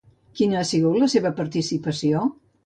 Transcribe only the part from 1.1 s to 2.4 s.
seva participació?